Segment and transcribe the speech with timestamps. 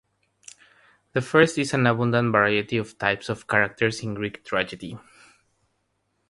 [1.13, 4.97] The first is an abundant variety of types of characters in Greek tragedy.